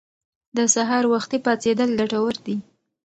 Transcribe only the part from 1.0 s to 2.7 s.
وختي پاڅیدل ګټور دي.